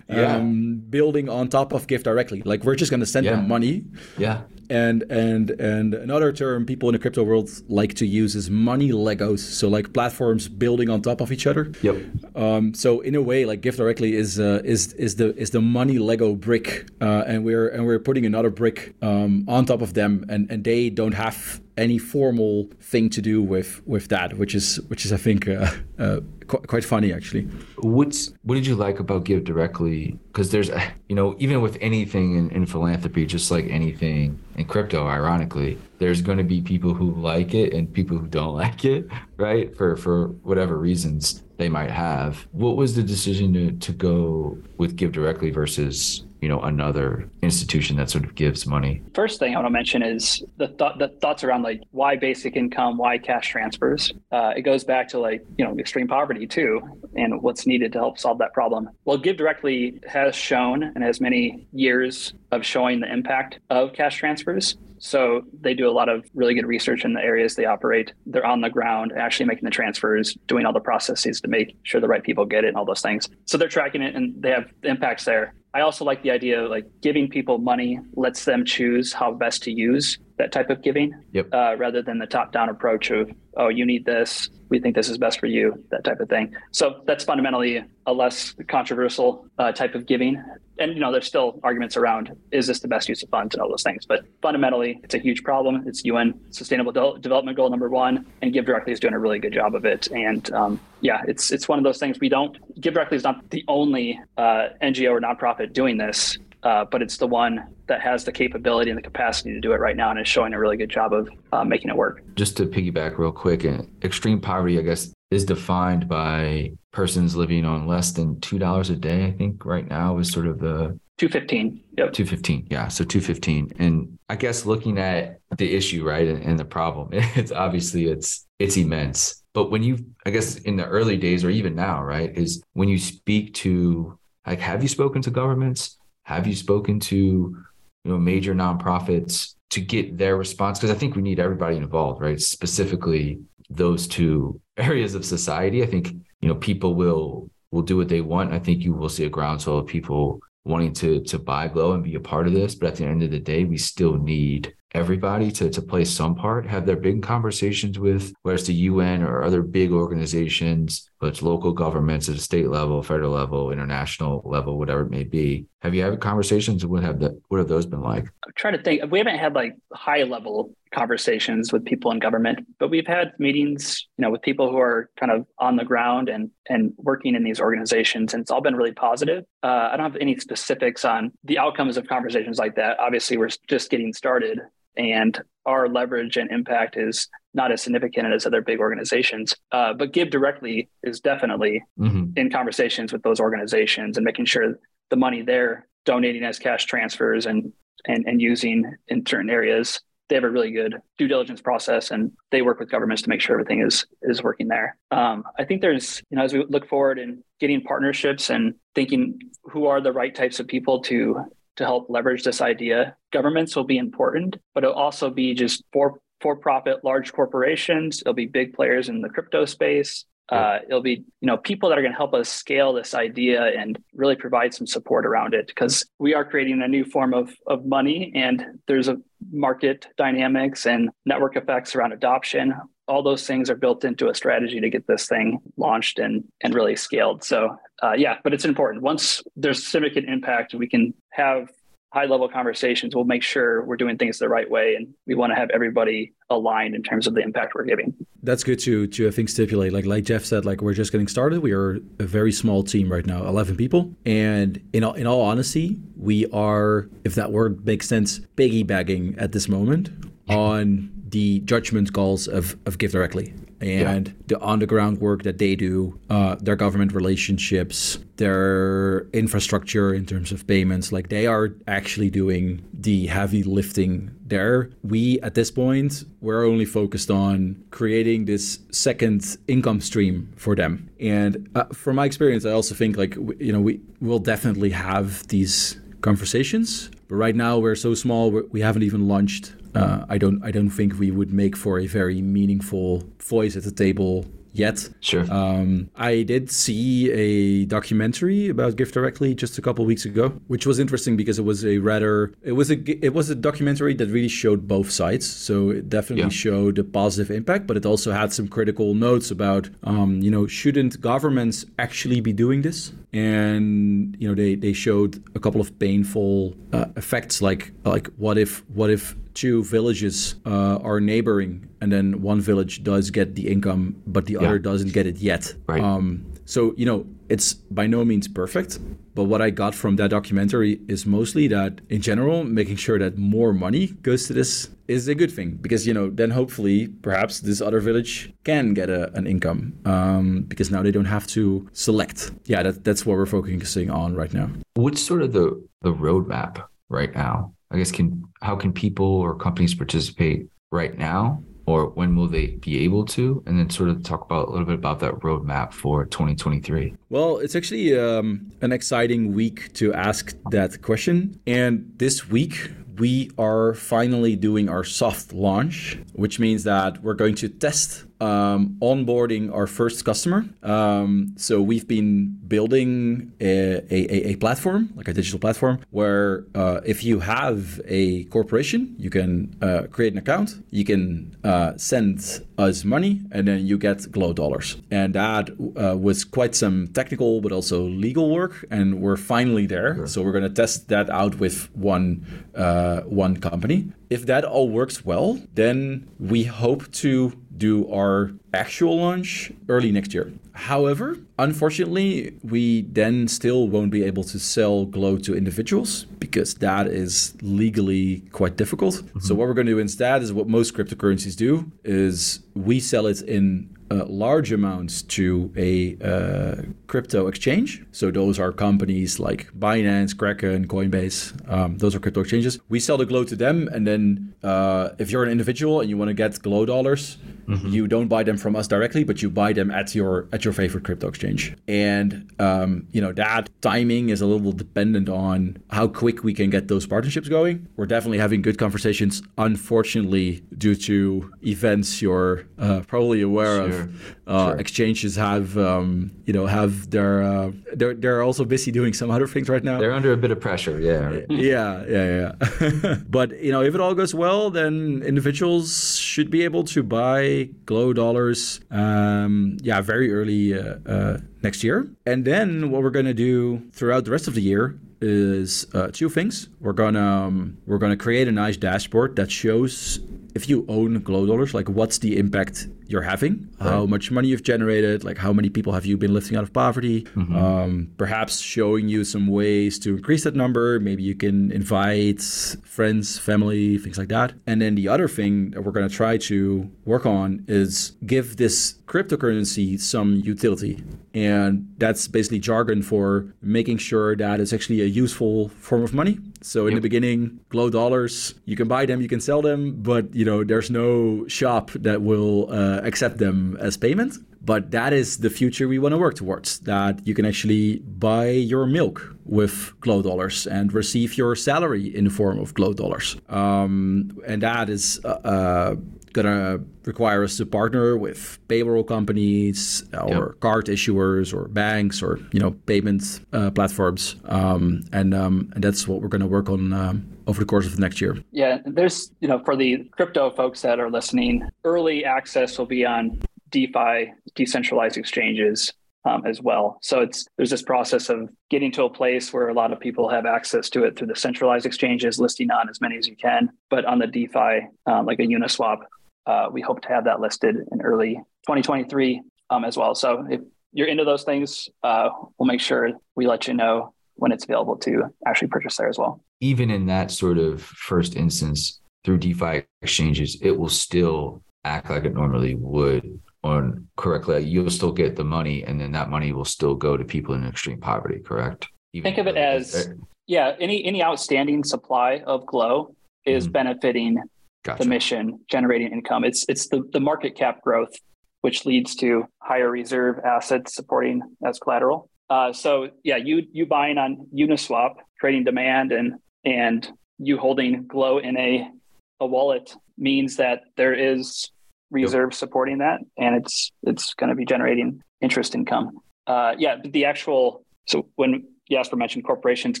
[0.08, 2.40] um, building on top of Give directly.
[2.42, 3.32] Like we're just going to send yeah.
[3.32, 3.84] them money.
[4.16, 4.40] Yeah.
[4.70, 8.90] And and and another term people in the crypto world like to use is money
[8.90, 9.40] Legos.
[9.40, 11.72] So like platforms building on top of each other.
[11.82, 11.96] Yep.
[12.36, 15.60] Um, so in a way, like Give directly is uh, is is the is the
[15.60, 16.86] money Lego brick.
[17.00, 20.64] Uh, and we're and we're putting another brick um, on top of them, and, and
[20.64, 25.12] they don't have any formal thing to do with with that, which is which is
[25.12, 27.42] I think uh, uh, qu- quite funny actually.
[27.78, 30.18] What's what did you like about Give Directly?
[30.28, 30.70] Because there's
[31.08, 36.22] you know even with anything in, in philanthropy, just like anything in crypto, ironically, there's
[36.22, 39.74] going to be people who like it and people who don't like it, right?
[39.76, 42.46] For for whatever reasons they might have.
[42.52, 47.96] What was the decision to to go with Give Directly versus you know another institution
[47.96, 49.02] that sort of gives money?
[49.14, 52.56] First thing i want to mention is the thought the thoughts around like why basic
[52.56, 54.12] income why cash transfers.
[54.32, 56.80] Uh, it goes back to like you know extreme poverty too
[57.14, 58.88] and what's needed to help solve that problem.
[59.04, 64.16] Well give directly has shown and has many years of showing the impact of cash
[64.16, 68.12] transfers so they do a lot of really good research in the areas they operate.
[68.26, 72.00] They're on the ground, actually making the transfers, doing all the processes to make sure
[72.00, 73.28] the right people get it and all those things.
[73.46, 75.54] So they're tracking it and they have impacts there.
[75.72, 79.62] I also like the idea of like giving people money lets them choose how best
[79.64, 81.48] to use that type of giving yep.
[81.52, 84.50] uh, rather than the top down approach of, oh, you need this.
[84.70, 86.56] We think this is best for you, that type of thing.
[86.70, 90.42] So that's fundamentally a less controversial uh, type of giving.
[90.78, 93.62] And, you know, there's still arguments around is this the best use of funds and
[93.62, 94.06] all those things.
[94.06, 95.86] But fundamentally, it's a huge problem.
[95.86, 99.38] It's UN Sustainable De- Development Goal number one, and Give Directly is doing a really
[99.38, 100.08] good job of it.
[100.10, 102.56] And um, yeah, it's it's one of those things we don't.
[102.80, 107.16] Give Directly is not the only uh, NGO or nonprofit doing this uh, but it's
[107.16, 110.20] the one that has the capability and the capacity to do it right now and
[110.20, 112.22] is showing a really good job of uh, making it work.
[112.34, 113.64] Just to piggyback real quick,
[114.02, 119.26] extreme poverty, I guess, is defined by persons living on less than $2 a day,
[119.26, 121.82] I think right now is sort of the 215.
[121.98, 122.12] Yep.
[122.14, 122.68] 215.
[122.70, 122.88] Yeah.
[122.88, 123.72] So 215.
[123.78, 128.46] And I guess looking at the issue, right, and, and the problem, it's obviously it's
[128.58, 129.42] it's immense.
[129.52, 132.88] But when you, I guess, in the early days or even now, right, is when
[132.88, 135.98] you speak to like, have you spoken to governments?
[136.30, 137.64] Have you spoken to you
[138.04, 140.78] know major nonprofits to get their response?
[140.78, 142.40] Because I think we need everybody involved, right?
[142.40, 145.82] Specifically those two areas of society.
[145.82, 148.52] I think you know people will will do what they want.
[148.52, 152.04] I think you will see a groundswell of people wanting to to buy glow and
[152.04, 152.76] be a part of this.
[152.76, 156.36] But at the end of the day, we still need everybody to, to play some
[156.36, 161.30] part, have their big conversations with whether it's the UN or other big organizations, whether
[161.30, 165.66] it's local governments at a state level, federal level, international level, whatever it may be.
[165.82, 166.84] Have you had conversations?
[166.84, 168.24] What have that what have those been like?
[168.24, 169.02] I'm trying to think.
[169.10, 174.08] We haven't had like high level conversations with people in government, but we've had meetings,
[174.16, 177.44] you know, with people who are kind of on the ground and and working in
[177.44, 179.44] these organizations, and it's all been really positive.
[179.62, 182.98] Uh, I don't have any specifics on the outcomes of conversations like that.
[182.98, 184.60] Obviously, we're just getting started,
[185.00, 189.54] and our leverage and impact is not as significant as other big organizations.
[189.72, 192.32] Uh, but Give Directly is definitely mm-hmm.
[192.36, 194.78] in conversations with those organizations and making sure
[195.10, 197.72] the money they're donating as cash transfers and
[198.06, 202.32] and, and using in certain areas they have a really good due diligence process and
[202.50, 205.82] they work with governments to make sure everything is is working there um, i think
[205.82, 210.12] there's you know as we look forward and getting partnerships and thinking who are the
[210.12, 211.44] right types of people to
[211.80, 213.16] to help leverage this idea.
[213.32, 218.20] Governments will be important, but it'll also be just for for profit large corporations.
[218.20, 220.24] It'll be big players in the crypto space.
[220.50, 223.66] Uh, it'll be you know people that are going to help us scale this idea
[223.78, 227.50] and really provide some support around it because we are creating a new form of
[227.66, 229.16] of money and there's a
[229.52, 232.74] market dynamics and network effects around adoption
[233.10, 236.74] all those things are built into a strategy to get this thing launched and and
[236.74, 239.02] really scaled so uh, yeah, but it's important.
[239.02, 241.70] Once there's significant impact, we can have
[242.12, 243.14] high level conversations.
[243.14, 246.32] We'll make sure we're doing things the right way, and we want to have everybody
[246.48, 248.14] aligned in terms of the impact we're giving.
[248.42, 249.92] That's good to to I think stipulate.
[249.92, 251.60] Like like Jeff said, like we're just getting started.
[251.60, 255.42] We are a very small team right now, eleven people, and in all, in all
[255.42, 260.10] honesty, we are, if that word makes sense, piggybacking at this moment
[260.48, 264.34] on the judgment calls of, of Give Directly and yeah.
[264.48, 270.66] the underground work that they do, uh, their government relationships, their infrastructure in terms of
[270.66, 274.90] payments, like they are actually doing the heavy lifting there.
[275.02, 281.08] We, at this point, we're only focused on creating this second income stream for them.
[281.18, 285.46] And uh, from my experience, I also think like, you know, we will definitely have
[285.48, 287.10] these conversations.
[287.28, 289.74] But right now we're so small, we haven't even launched.
[289.94, 293.84] Uh, I don't, I don't think we would make for a very meaningful voice at
[293.84, 295.08] the table yet.
[295.20, 295.50] Sure.
[295.50, 300.86] Um, I did see a documentary about Give Directly just a couple weeks ago, which
[300.86, 304.28] was interesting because it was a rather it was a it was a documentary that
[304.28, 305.50] really showed both sides.
[305.50, 306.48] So it definitely yeah.
[306.50, 310.66] showed a positive impact, but it also had some critical notes about um, you know
[310.66, 313.12] shouldn't governments actually be doing this?
[313.32, 318.58] And you know they they showed a couple of painful uh, effects like like what
[318.58, 323.68] if what if two villages uh, are neighboring, and then one village does get the
[323.68, 324.60] income, but the yeah.
[324.60, 325.74] other doesn't get it yet.
[325.86, 326.02] Right.
[326.02, 328.98] Um, so you know, it's by no means perfect,
[329.34, 333.38] but what I got from that documentary is mostly that, in general, making sure that
[333.38, 337.60] more money goes to this is a good thing because you know then hopefully perhaps
[337.60, 341.88] this other village can get a, an income um, because now they don't have to
[341.92, 342.52] select.
[342.66, 344.70] Yeah, that, that's what we're focusing on right now.
[344.94, 347.74] What's sort of the the roadmap right now?
[347.90, 351.62] I guess can how can people or companies participate right now?
[351.86, 353.62] Or when will they be able to?
[353.66, 357.58] And then sort of talk about a little bit about that roadmap for 2023 well
[357.58, 361.58] it's actually um, an exciting week to ask that question.
[361.66, 367.56] And this week we are finally doing our soft launch which means that we're going
[367.56, 370.64] to test um, onboarding our first customer.
[370.82, 377.00] Um, so we've been building a, a, a, platform, like a digital platform, where uh,
[377.04, 382.64] if you have a corporation, you can uh, create an account, you can uh, send
[382.78, 384.96] us money, and then you get Glow dollars.
[385.10, 390.14] And that uh, was quite some technical, but also legal work, and we're finally there.
[390.14, 390.26] Sure.
[390.26, 394.12] So we're going to test that out with one uh, one company.
[394.30, 400.32] If that all works well, then we hope to do our actual launch early next
[400.32, 400.52] year.
[400.72, 407.08] However, unfortunately, we then still won't be able to sell Glow to individuals because that
[407.08, 409.14] is legally quite difficult.
[409.14, 409.40] Mm-hmm.
[409.40, 413.26] So what we're going to do instead is what most cryptocurrencies do is we sell
[413.26, 418.04] it in uh, large amounts to a uh, crypto exchange.
[418.12, 421.70] So those are companies like Binance, Kraken, Coinbase.
[421.70, 422.80] Um, those are crypto exchanges.
[422.88, 426.16] We sell the Glow to them, and then uh, if you're an individual and you
[426.16, 427.88] want to get Glow dollars, mm-hmm.
[427.88, 430.72] you don't buy them from us directly, but you buy them at your at your
[430.72, 431.76] favorite crypto exchange.
[431.86, 436.70] And um, you know that timing is a little dependent on how quick we can
[436.70, 437.86] get those partnerships going.
[437.96, 439.42] We're definitely having good conversations.
[439.56, 443.99] Unfortunately, due to events you're uh, probably aware sure.
[443.99, 443.99] of
[444.46, 444.76] uh, sure.
[444.76, 449.46] exchanges have um, you know have their uh, they're they're also busy doing some other
[449.46, 449.98] things right now.
[449.98, 451.40] They're under a bit of pressure, yeah.
[451.48, 453.16] yeah, yeah, yeah.
[453.28, 457.68] but you know, if it all goes well, then individuals should be able to buy
[457.86, 458.80] Glow dollars.
[458.90, 464.24] Um, yeah, very early uh, uh next year, and then what we're gonna do throughout
[464.24, 466.68] the rest of the year is uh, two things.
[466.80, 470.20] We're gonna um, we're gonna create a nice dashboard that shows
[470.54, 473.90] if you own glow dollars, like what's the impact you're having, right.
[473.90, 476.72] how much money you've generated, like how many people have you been lifting out of
[476.72, 477.56] poverty, mm-hmm.
[477.56, 481.00] um, perhaps showing you some ways to increase that number.
[481.00, 484.52] Maybe you can invite friends, family, things like that.
[484.66, 488.56] And then the other thing that we're going to try to work on is give
[488.56, 491.02] this cryptocurrency some utility.
[491.34, 496.38] And that's basically jargon for making sure that it's actually a useful form of money.
[496.62, 496.98] So in yep.
[496.98, 500.62] the beginning, glow dollars, you can buy them, you can sell them, but you know
[500.62, 504.36] there's no shop that will uh, accept them as payment.
[504.62, 506.80] But that is the future we want to work towards.
[506.80, 512.24] That you can actually buy your milk with glow dollars and receive your salary in
[512.24, 513.36] the form of glow dollars.
[513.48, 515.94] Um, and that is uh, uh
[516.32, 520.60] gonna require us to partner with payroll companies or yep.
[520.60, 526.06] card issuers or banks or you know payment uh, platforms, um, and um, and that's
[526.06, 526.92] what we're gonna work on.
[526.92, 528.36] Um, over the course of the next year.
[528.52, 533.04] Yeah, there's, you know, for the crypto folks that are listening, early access will be
[533.04, 535.92] on DeFi, decentralized exchanges,
[536.24, 536.98] um, as well.
[537.02, 540.28] So it's there's this process of getting to a place where a lot of people
[540.28, 543.70] have access to it through the centralized exchanges, listing on as many as you can.
[543.88, 545.98] But on the DeFi, um, like a Uniswap,
[546.46, 548.34] uh, we hope to have that listed in early
[548.66, 550.14] 2023 um, as well.
[550.14, 550.60] So if
[550.92, 554.96] you're into those things, uh, we'll make sure we let you know when it's available
[554.96, 556.42] to actually purchase there as well.
[556.60, 562.24] Even in that sort of first instance through DeFi exchanges, it will still act like
[562.24, 566.64] it normally would on correctly, you'll still get the money, and then that money will
[566.64, 568.40] still go to people in extreme poverty.
[568.40, 568.88] Correct?
[569.12, 570.14] Even Think of it as
[570.46, 573.72] yeah, any any outstanding supply of glow is mm-hmm.
[573.72, 574.42] benefiting
[574.84, 575.02] gotcha.
[575.02, 576.44] the mission, generating income.
[576.44, 578.14] It's it's the the market cap growth,
[578.62, 582.30] which leads to higher reserve assets supporting as collateral.
[582.50, 586.34] Uh, so yeah, you you buying on Uniswap, creating demand, and
[586.64, 587.08] and
[587.38, 588.90] you holding glow in a
[589.38, 591.70] a wallet means that there is
[592.10, 596.18] reserve supporting that, and it's it's going to be generating interest income.
[596.46, 600.00] Uh, yeah, the actual so when Jasper mentioned corporations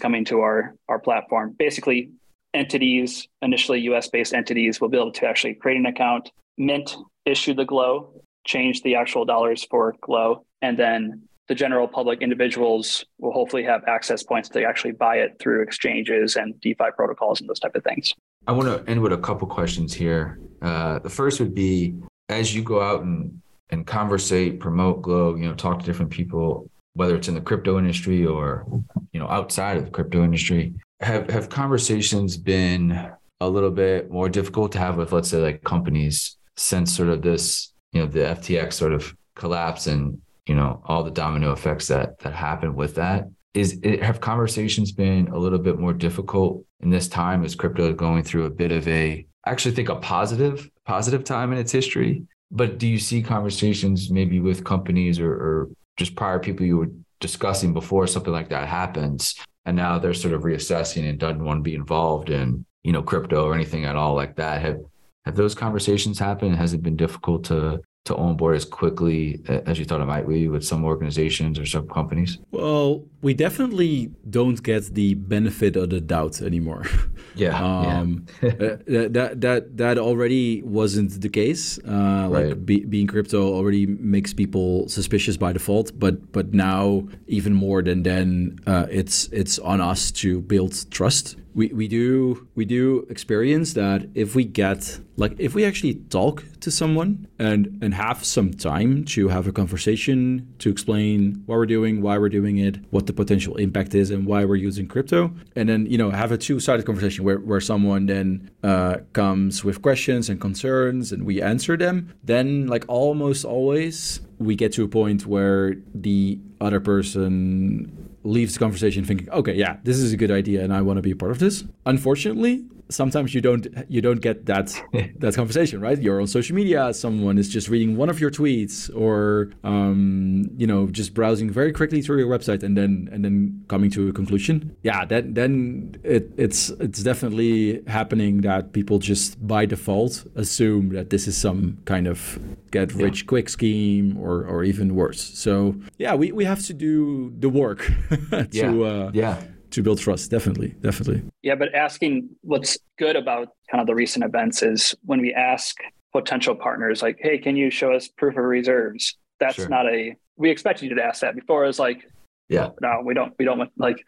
[0.00, 2.10] coming to our our platform, basically
[2.52, 7.54] entities, initially US based entities, will be able to actually create an account, mint, issue
[7.54, 13.32] the Glow, change the actual dollars for Glow, and then the general public individuals will
[13.32, 17.58] hopefully have access points to actually buy it through exchanges and DeFi protocols and those
[17.58, 18.14] type of things.
[18.46, 20.38] I want to end with a couple questions here.
[20.62, 21.96] Uh, the first would be
[22.28, 26.70] as you go out and and conversate, promote Glow, you know, talk to different people,
[26.94, 28.64] whether it's in the crypto industry or
[29.12, 33.10] you know outside of the crypto industry have have conversations been
[33.40, 37.22] a little bit more difficult to have with let's say like companies since sort of
[37.22, 41.88] this you know the ftx sort of collapse and you know all the domino effects
[41.88, 43.28] that that happen with that.
[43.54, 47.90] Is it have conversations been a little bit more difficult in this time as crypto
[47.90, 51.58] is going through a bit of a I actually think a positive positive time in
[51.58, 52.24] its history?
[52.50, 56.90] But do you see conversations maybe with companies or, or just prior people you were
[57.20, 61.58] discussing before something like that happens and now they're sort of reassessing and doesn't want
[61.58, 64.62] to be involved in you know crypto or anything at all like that?
[64.62, 64.78] Have
[65.24, 66.56] have those conversations happened?
[66.56, 70.48] Has it been difficult to to onboard as quickly as you thought it might be
[70.48, 72.38] with some organizations or some companies?
[72.50, 76.84] Well, we definitely don't get the benefit of the doubt anymore.
[77.36, 78.50] Yeah, um, yeah.
[78.50, 81.78] Uh, that that that already wasn't the case.
[81.78, 82.66] Uh, like right.
[82.66, 88.02] be, being crypto already makes people suspicious by default, but but now even more than
[88.02, 93.74] then, uh, it's it's on us to build trust we, we do we do experience
[93.74, 98.52] that if we get like if we actually talk to someone and and have some
[98.52, 103.06] time to have a conversation to explain what we're doing why we're doing it what
[103.06, 106.38] the potential impact is and why we're using crypto and then you know have a
[106.38, 111.76] two-sided conversation where, where someone then uh, comes with questions and concerns and we answer
[111.76, 118.54] them then like almost always we get to a point where the other person leaves
[118.54, 121.10] the conversation thinking, okay, yeah, this is a good idea and I want to be
[121.10, 121.64] a part of this.
[121.86, 124.66] Unfortunately, sometimes you don't you don't get that
[125.18, 128.94] that conversation right you're on social media someone is just reading one of your tweets
[128.94, 133.64] or um, you know just browsing very quickly through your website and then and then
[133.68, 139.46] coming to a conclusion yeah then then it, it's it's definitely happening that people just
[139.46, 142.38] by default assume that this is some kind of
[142.70, 143.26] get rich yeah.
[143.26, 147.90] quick scheme or or even worse so yeah we, we have to do the work
[148.30, 148.70] to yeah.
[148.70, 150.30] Uh, yeah to build trust.
[150.30, 151.22] Definitely, definitely.
[151.42, 155.76] Yeah, but asking what's good about kind of the recent events is when we ask
[156.12, 159.68] potential partners, like, "Hey, can you show us proof of reserves?" That's sure.
[159.68, 160.16] not a.
[160.36, 161.66] We expected you to ask that before.
[161.66, 162.08] It's like,
[162.48, 163.34] yeah, no, we don't.
[163.38, 164.04] We don't want like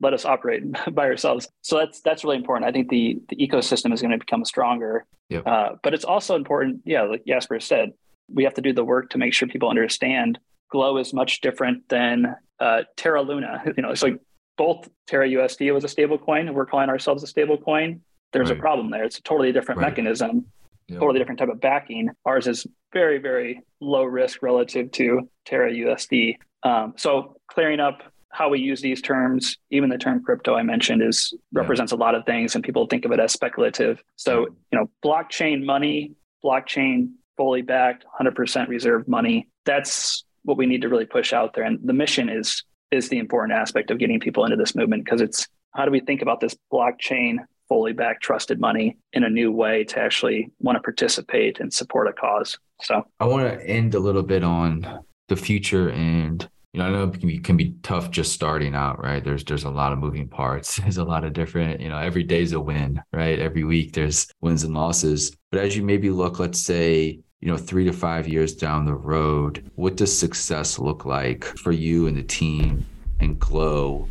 [0.00, 1.48] let us operate by ourselves.
[1.62, 2.68] So that's that's really important.
[2.68, 5.06] I think the the ecosystem is going to become stronger.
[5.30, 5.46] Yep.
[5.46, 6.82] Uh, but it's also important.
[6.84, 7.92] Yeah, like Jasper said,
[8.28, 10.38] we have to do the work to make sure people understand.
[10.70, 13.62] Glow is much different than uh, Terra Luna.
[13.76, 14.20] You know, it's like
[14.56, 18.00] both Terra USD was a stable coin and we're calling ourselves a stable coin,
[18.32, 18.58] there's right.
[18.58, 19.04] a problem there.
[19.04, 19.90] It's a totally different right.
[19.90, 20.46] mechanism,
[20.88, 21.00] yep.
[21.00, 22.10] totally different type of backing.
[22.24, 26.36] Ours is very, very low risk relative to Terra USD.
[26.62, 31.02] Um, so clearing up how we use these terms, even the term crypto I mentioned
[31.02, 31.98] is represents yeah.
[31.98, 34.02] a lot of things and people think of it as speculative.
[34.16, 36.12] So, you know, blockchain money,
[36.44, 41.64] blockchain fully backed, 100% reserve money, that's what we need to really push out there.
[41.64, 45.20] And the mission is is the important aspect of getting people into this movement because
[45.20, 49.50] it's how do we think about this blockchain fully backed trusted money in a new
[49.50, 52.58] way to actually want to participate and support a cause.
[52.82, 56.90] So I want to end a little bit on the future and you know, I
[56.90, 59.22] know it can be, can be tough just starting out, right?
[59.22, 60.74] There's there's a lot of moving parts.
[60.80, 63.38] There's a lot of different, you know, every day's a win, right?
[63.38, 65.36] Every week there's wins and losses.
[65.52, 68.94] But as you maybe look, let's say, you know, three to five years down the
[68.94, 72.86] road, what does success look like for you and the team
[73.20, 74.08] and Glow?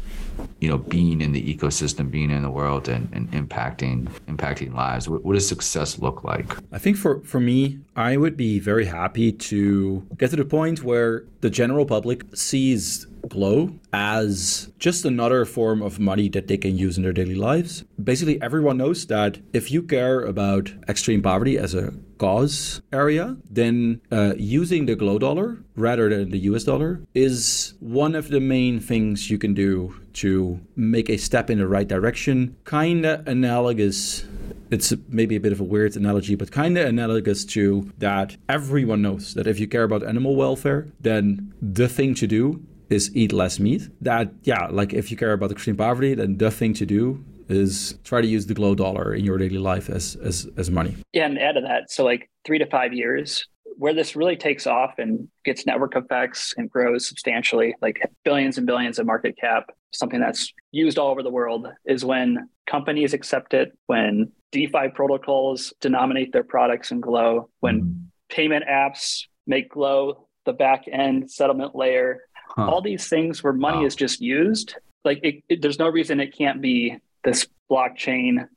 [0.60, 5.10] You know, being in the ecosystem, being in the world, and, and impacting impacting lives.
[5.10, 6.56] What, what does success look like?
[6.72, 10.84] I think for for me, I would be very happy to get to the point
[10.84, 16.78] where the general public sees Glow as just another form of money that they can
[16.78, 17.84] use in their daily lives.
[18.03, 21.93] Basically, everyone knows that if you care about extreme poverty as a
[22.24, 28.15] cause area, then uh, using the Glow dollar rather than the US dollar is one
[28.15, 29.93] of the main things you can do
[30.24, 32.55] to make a step in the right direction.
[32.63, 34.26] Kind of analogous
[34.71, 39.01] it's maybe a bit of a weird analogy, but kind of analogous to that everyone
[39.01, 42.59] knows that if you care about animal welfare, then the thing to do
[42.89, 43.84] is eat less meat.
[44.01, 47.98] That, yeah, like if you care about extreme poverty, then the thing to do is
[48.04, 50.96] try to use the glow dollar in your daily life as as as money.
[51.14, 54.68] Yeah, and add to that, so like three to five years, where this really takes
[54.68, 59.70] off and gets network effects and grows substantially, like billions and billions of market cap,
[59.91, 65.74] something that's used all over the world, is when companies accept it, when DeFi protocols
[65.82, 68.04] denominate their products in Glow, when mm-hmm.
[68.30, 72.68] payment apps make Glow the back end settlement layer, huh.
[72.68, 73.86] all these things where money wow.
[73.86, 74.76] is just used.
[75.04, 78.47] Like it, it, there's no reason it can't be this blockchain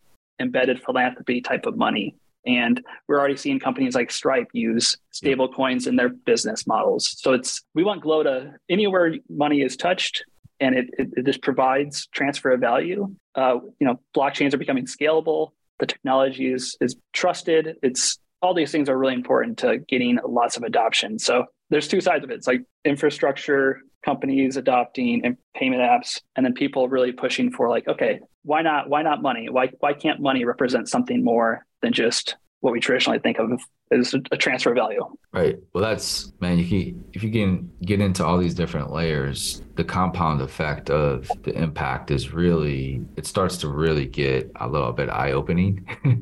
[0.40, 2.16] embedded philanthropy type of money.
[2.46, 7.16] And we're already seeing companies like Stripe use stable coins in their business models.
[7.18, 10.24] So it's we want Glow to anywhere money is touched
[10.60, 13.14] and it, it, it just provides transfer of value.
[13.34, 15.50] Uh, you know, blockchains are becoming scalable.
[15.80, 17.76] The technology is is trusted.
[17.82, 21.18] It's all these things are really important to getting lots of adoption.
[21.18, 22.34] So there's two sides of it.
[22.34, 27.89] It's like infrastructure companies adopting and payment apps and then people really pushing for like
[27.89, 32.37] okay why not why not money why why can't money represent something more than just
[32.61, 33.51] what we traditionally think of
[33.93, 35.05] as a transfer value.
[35.32, 35.57] Right.
[35.72, 39.84] Well that's man you can if you can get into all these different layers the
[39.84, 45.11] compound effect of the impact is really it starts to really get a little bit
[45.11, 45.87] eye-opening.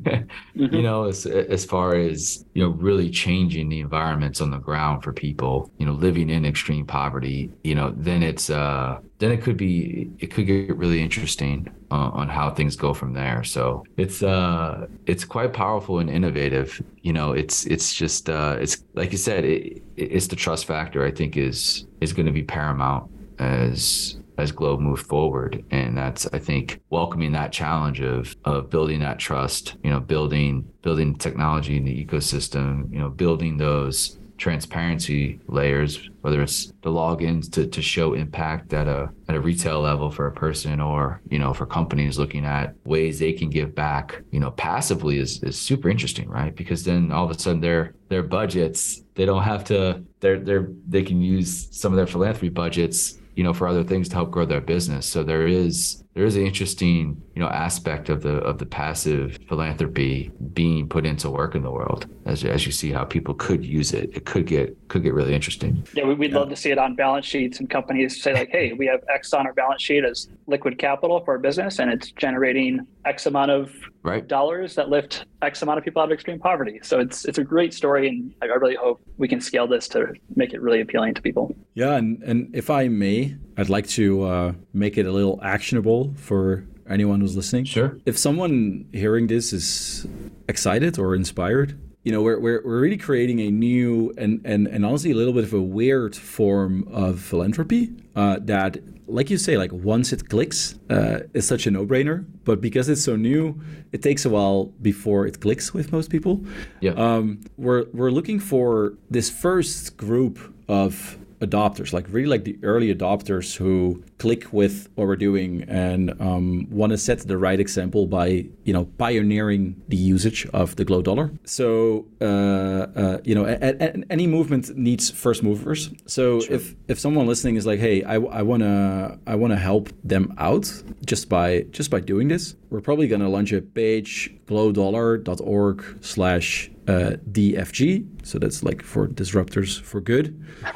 [0.55, 0.73] Mm-hmm.
[0.73, 5.03] you know as, as far as you know really changing the environments on the ground
[5.03, 9.41] for people you know living in extreme poverty you know then it's uh then it
[9.41, 13.43] could be it could get really interesting uh, on how things go from there.
[13.43, 16.81] So it's uh it's quite powerful and innovative.
[17.01, 21.05] You know it's it's just uh it's like you said it, it's the trust factor
[21.05, 25.63] i think is is going to be paramount as as Glow moved forward.
[25.71, 30.67] And that's I think welcoming that challenge of of building that trust, you know, building
[30.81, 37.51] building technology in the ecosystem, you know, building those transparency layers, whether it's the logins
[37.53, 41.39] to, to show impact at a at a retail level for a person or, you
[41.39, 45.59] know, for companies looking at ways they can give back, you know, passively is, is
[45.59, 46.55] super interesting, right?
[46.55, 50.69] Because then all of a sudden their their budgets, they don't have to they're they're
[50.87, 54.31] they can use some of their philanthropy budgets you know, for other things to help
[54.31, 55.05] grow their business.
[55.05, 59.37] So there is there is an interesting, you know, aspect of the of the passive
[59.49, 62.07] philanthropy being put into work in the world.
[62.25, 65.35] As as you see how people could use it, it could get could get really
[65.35, 65.85] interesting.
[65.93, 66.37] Yeah, we'd yeah.
[66.37, 69.33] love to see it on balance sheets and companies say like, hey, we have X
[69.33, 73.51] on our balance sheet as liquid capital for our business, and it's generating X amount
[73.51, 74.25] of right.
[74.25, 76.79] dollars that lift X amount of people out of extreme poverty.
[76.81, 80.13] So it's it's a great story, and I really hope we can scale this to
[80.37, 81.53] make it really appealing to people.
[81.73, 86.13] Yeah, and and if I may, I'd like to uh, make it a little actionable
[86.17, 87.65] for anyone who's listening.
[87.65, 87.97] Sure.
[88.05, 90.05] If someone hearing this is
[90.47, 94.85] excited or inspired, you know, we're, we're, we're really creating a new and, and, and
[94.85, 98.77] honestly a little bit of a weird form of philanthropy uh, that,
[99.07, 102.25] like you say, like once it clicks, uh, is such a no-brainer.
[102.43, 103.59] But because it's so new,
[103.91, 106.43] it takes a while before it clicks with most people.
[106.81, 106.91] Yeah.
[106.91, 110.37] Um, we're we're looking for this first group
[110.67, 116.19] of adopters, like really like the early adopters who click with what we're doing and
[116.21, 120.85] um, want to set the right example by you know pioneering the usage of the
[120.85, 121.31] Glow dollar.
[121.45, 125.89] So uh, uh, you know, a, a, any movement needs first movers.
[126.05, 126.55] So sure.
[126.55, 130.71] if if someone listening is like, hey, I, I wanna I wanna help them out
[131.05, 137.17] just by just by doing this, we're probably gonna launch a page glowdollar.org slash uh,
[137.31, 138.25] DFG.
[138.25, 140.43] So that's like for disruptors for good,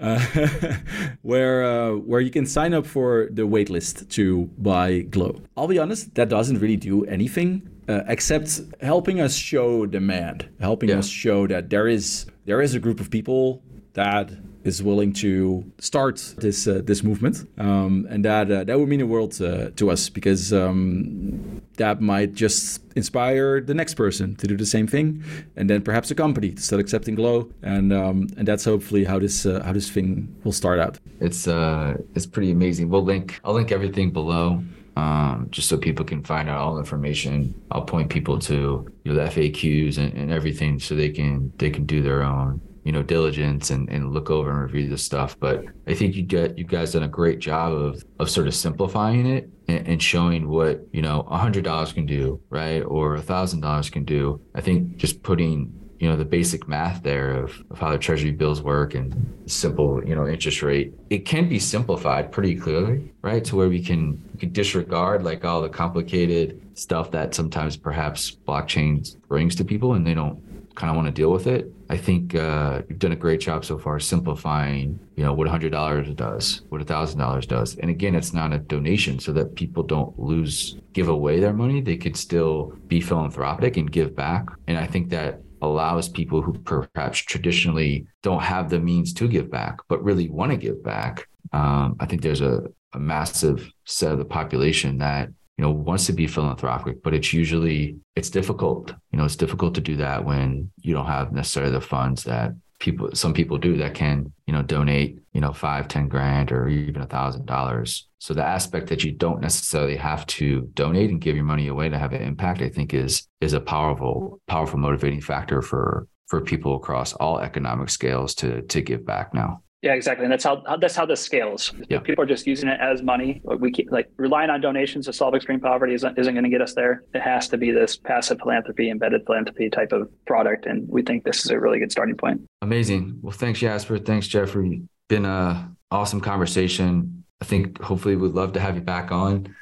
[0.00, 0.18] uh,
[1.22, 5.40] where uh, where you can sign up for the waitlist to buy Glow.
[5.56, 10.90] I'll be honest, that doesn't really do anything uh, except helping us show demand, helping
[10.90, 10.98] yeah.
[10.98, 13.62] us show that there is there is a group of people
[13.94, 14.30] that
[14.62, 19.00] is willing to start this uh, this movement, um, and that uh, that would mean
[19.00, 24.46] the world uh, to us because um, that might just inspire the next person to
[24.46, 25.24] do the same thing,
[25.56, 29.18] and then perhaps a company to start accepting Glow, and um, and that's hopefully how
[29.18, 30.98] this uh, how this thing will start out.
[31.20, 32.90] It's uh it's pretty amazing.
[32.90, 34.62] We'll link I'll link everything below.
[34.96, 37.54] Um, just so people can find out all the information.
[37.70, 41.70] I'll point people to you know, the FAQs and, and everything so they can they
[41.70, 45.38] can do their own you know diligence and, and look over and review the stuff.
[45.38, 48.54] But i think you get you guys done a great job of of sort of
[48.54, 52.80] simplifying it and, and showing what you know a hundred dollars can do right?
[52.80, 54.40] Or a thousand dollars can do.
[54.54, 58.30] I think just putting you know the basic math there of, of how the treasury
[58.30, 59.14] bills work and
[59.46, 63.44] simple you know interest rate it can be simplified pretty clearly right?
[63.44, 68.34] To where we can we can disregard like all the complicated stuff that sometimes perhaps
[68.48, 70.42] blockchain brings to people and they don't
[70.80, 71.70] kind of want to deal with it.
[71.90, 76.16] I think uh, you've done a great job so far simplifying you know what $100
[76.16, 77.76] does what $1000 does.
[77.76, 81.82] And again it's not a donation so that people don't lose give away their money.
[81.82, 84.46] They could still be philanthropic and give back.
[84.66, 89.50] And i think that allows people who perhaps traditionally don't have the means to give
[89.50, 91.28] back, but really want to give back.
[91.52, 92.62] Um, I think there's a,
[92.94, 95.28] a massive set of the population that
[95.60, 98.94] you know wants to be philanthropic, but it's usually it's difficult.
[99.12, 102.52] You know, it's difficult to do that when you don't have necessarily the funds that
[102.78, 106.66] people some people do that can you know donate you know five ten grand or
[106.66, 111.20] even a thousand dollars so the aspect that you don't necessarily have to donate and
[111.20, 114.78] give your money away to have an impact i think is is a powerful powerful
[114.78, 119.94] motivating factor for for people across all economic scales to to give back now yeah,
[119.94, 121.72] exactly, and that's how that's how this scales.
[121.88, 122.00] Yeah.
[122.00, 123.40] people are just using it as money.
[123.44, 126.60] We keep, like relying on donations to solve extreme poverty isn't isn't going to get
[126.60, 127.04] us there.
[127.14, 131.24] It has to be this passive philanthropy, embedded philanthropy type of product, and we think
[131.24, 132.42] this is a really good starting point.
[132.60, 133.20] Amazing.
[133.22, 133.98] Well, thanks, Jasper.
[133.98, 134.82] Thanks, Jeffrey.
[135.08, 137.24] Been a awesome conversation.
[137.40, 139.54] I think hopefully we'd love to have you back on,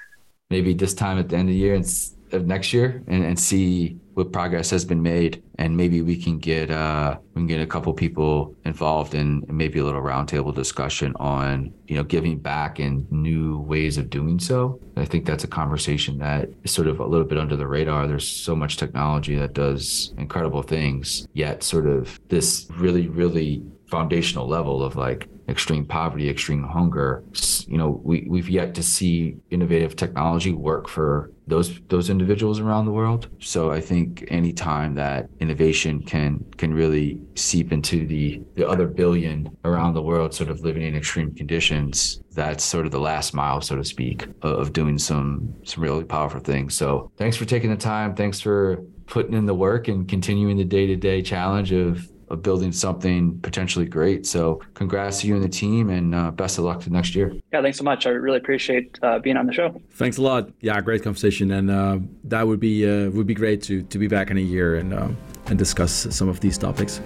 [0.51, 1.87] maybe this time at the end of the year and
[2.33, 6.39] of next year, and, and see what progress has been made, and maybe we can
[6.39, 11.15] get uh, we can get a couple people involved in maybe a little roundtable discussion
[11.21, 14.81] on you know giving back and new ways of doing so.
[14.97, 18.09] I think that's a conversation that is sort of a little bit under the radar.
[18.09, 24.49] There's so much technology that does incredible things, yet sort of this really really foundational
[24.49, 27.25] level of like extreme poverty, extreme hunger.
[27.67, 32.85] You know, we, we've yet to see innovative technology work for those those individuals around
[32.85, 33.29] the world.
[33.41, 38.87] So I think any time that innovation can can really seep into the the other
[38.87, 43.35] billion around the world, sort of living in extreme conditions, that's sort of the last
[43.35, 46.75] mile, so to speak, of doing some some really powerful things.
[46.75, 48.15] So thanks for taking the time.
[48.15, 52.43] Thanks for putting in the work and continuing the day to day challenge of of
[52.43, 54.27] building something potentially great.
[54.27, 57.33] So congrats to you and the team, and uh, best of luck to next year.
[57.53, 58.07] Yeah, thanks so much.
[58.07, 59.81] I really appreciate uh, being on the show.
[59.93, 60.51] Thanks a lot.
[60.61, 64.09] Yeah, great conversation, and uh, that would be uh, would be great to to be
[64.09, 65.09] back in a year and uh,
[65.47, 67.01] and discuss some of these topics.